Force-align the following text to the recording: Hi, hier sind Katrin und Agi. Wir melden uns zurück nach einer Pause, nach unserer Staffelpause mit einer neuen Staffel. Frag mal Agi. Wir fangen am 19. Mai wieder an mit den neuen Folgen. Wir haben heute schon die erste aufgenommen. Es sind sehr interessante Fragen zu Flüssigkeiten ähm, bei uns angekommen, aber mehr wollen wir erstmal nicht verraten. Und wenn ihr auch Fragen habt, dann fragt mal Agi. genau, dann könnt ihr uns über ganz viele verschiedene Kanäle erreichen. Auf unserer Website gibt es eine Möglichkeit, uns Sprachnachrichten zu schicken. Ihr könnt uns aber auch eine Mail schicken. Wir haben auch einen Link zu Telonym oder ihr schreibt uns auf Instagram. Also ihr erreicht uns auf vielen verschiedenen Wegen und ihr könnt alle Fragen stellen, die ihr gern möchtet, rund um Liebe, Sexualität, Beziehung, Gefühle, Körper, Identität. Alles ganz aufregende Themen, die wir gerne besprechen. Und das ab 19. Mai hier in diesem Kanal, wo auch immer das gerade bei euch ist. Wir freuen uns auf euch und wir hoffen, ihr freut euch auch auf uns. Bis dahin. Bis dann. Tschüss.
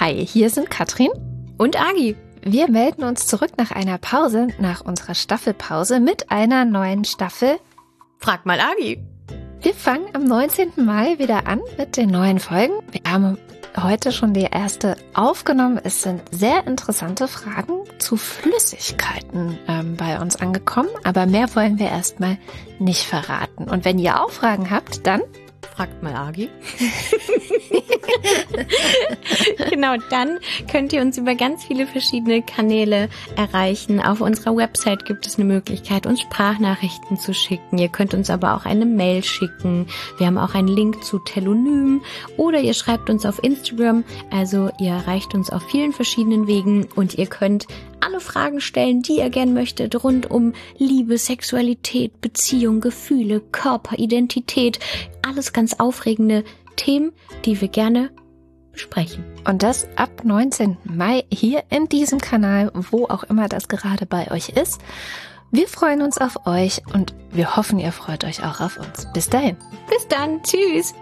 Hi, 0.00 0.26
hier 0.26 0.48
sind 0.48 0.70
Katrin 0.70 1.10
und 1.58 1.78
Agi. 1.78 2.16
Wir 2.40 2.70
melden 2.70 3.04
uns 3.04 3.26
zurück 3.26 3.50
nach 3.58 3.70
einer 3.70 3.98
Pause, 3.98 4.48
nach 4.58 4.80
unserer 4.80 5.14
Staffelpause 5.14 6.00
mit 6.00 6.30
einer 6.30 6.64
neuen 6.64 7.04
Staffel. 7.04 7.58
Frag 8.16 8.46
mal 8.46 8.60
Agi. 8.60 8.98
Wir 9.60 9.74
fangen 9.74 10.06
am 10.14 10.24
19. 10.24 10.72
Mai 10.76 11.18
wieder 11.18 11.46
an 11.46 11.60
mit 11.76 11.98
den 11.98 12.08
neuen 12.08 12.38
Folgen. 12.38 12.72
Wir 12.92 13.12
haben 13.12 13.36
heute 13.76 14.10
schon 14.10 14.32
die 14.32 14.48
erste 14.50 14.96
aufgenommen. 15.12 15.78
Es 15.84 16.00
sind 16.00 16.22
sehr 16.30 16.66
interessante 16.66 17.28
Fragen 17.28 17.84
zu 17.98 18.16
Flüssigkeiten 18.16 19.58
ähm, 19.68 19.96
bei 19.98 20.18
uns 20.18 20.36
angekommen, 20.36 20.88
aber 21.04 21.26
mehr 21.26 21.54
wollen 21.54 21.78
wir 21.78 21.90
erstmal 21.90 22.38
nicht 22.78 23.02
verraten. 23.02 23.64
Und 23.64 23.84
wenn 23.84 23.98
ihr 23.98 24.24
auch 24.24 24.30
Fragen 24.30 24.70
habt, 24.70 25.06
dann 25.06 25.20
fragt 25.80 26.02
mal 26.02 26.14
Agi. 26.14 26.50
genau, 29.70 29.96
dann 30.10 30.38
könnt 30.70 30.92
ihr 30.92 31.00
uns 31.00 31.16
über 31.16 31.34
ganz 31.34 31.64
viele 31.64 31.86
verschiedene 31.86 32.42
Kanäle 32.42 33.08
erreichen. 33.34 33.98
Auf 33.98 34.20
unserer 34.20 34.54
Website 34.54 35.06
gibt 35.06 35.26
es 35.26 35.36
eine 35.36 35.46
Möglichkeit, 35.46 36.04
uns 36.04 36.20
Sprachnachrichten 36.20 37.16
zu 37.16 37.32
schicken. 37.32 37.78
Ihr 37.78 37.88
könnt 37.88 38.12
uns 38.12 38.28
aber 38.28 38.56
auch 38.56 38.66
eine 38.66 38.84
Mail 38.84 39.24
schicken. 39.24 39.86
Wir 40.18 40.26
haben 40.26 40.36
auch 40.36 40.54
einen 40.54 40.68
Link 40.68 41.02
zu 41.02 41.18
Telonym 41.18 42.02
oder 42.36 42.60
ihr 42.60 42.74
schreibt 42.74 43.08
uns 43.08 43.24
auf 43.24 43.42
Instagram. 43.42 44.04
Also 44.30 44.68
ihr 44.78 44.90
erreicht 44.90 45.34
uns 45.34 45.48
auf 45.48 45.62
vielen 45.62 45.94
verschiedenen 45.94 46.46
Wegen 46.46 46.88
und 46.94 47.14
ihr 47.14 47.26
könnt 47.26 47.66
alle 48.00 48.20
Fragen 48.20 48.60
stellen, 48.60 49.02
die 49.02 49.18
ihr 49.18 49.30
gern 49.30 49.54
möchtet, 49.54 50.02
rund 50.02 50.30
um 50.30 50.52
Liebe, 50.78 51.18
Sexualität, 51.18 52.20
Beziehung, 52.20 52.80
Gefühle, 52.80 53.40
Körper, 53.40 53.98
Identität. 53.98 54.78
Alles 55.26 55.52
ganz 55.52 55.74
aufregende 55.74 56.44
Themen, 56.76 57.12
die 57.44 57.60
wir 57.60 57.68
gerne 57.68 58.10
besprechen. 58.72 59.24
Und 59.46 59.62
das 59.62 59.86
ab 59.96 60.24
19. 60.24 60.76
Mai 60.84 61.24
hier 61.32 61.64
in 61.70 61.88
diesem 61.88 62.20
Kanal, 62.20 62.70
wo 62.74 63.06
auch 63.06 63.24
immer 63.24 63.48
das 63.48 63.68
gerade 63.68 64.06
bei 64.06 64.30
euch 64.30 64.50
ist. 64.50 64.80
Wir 65.50 65.66
freuen 65.66 66.02
uns 66.02 66.18
auf 66.18 66.46
euch 66.46 66.82
und 66.94 67.12
wir 67.32 67.56
hoffen, 67.56 67.80
ihr 67.80 67.90
freut 67.90 68.24
euch 68.24 68.44
auch 68.44 68.60
auf 68.60 68.76
uns. 68.78 69.08
Bis 69.12 69.28
dahin. 69.28 69.56
Bis 69.88 70.06
dann. 70.06 70.40
Tschüss. 70.42 70.94